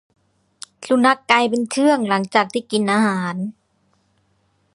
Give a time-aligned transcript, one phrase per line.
[0.87, 3.35] สุนัขกลายเป็นเชื่องหลังจากที่กินอาหาร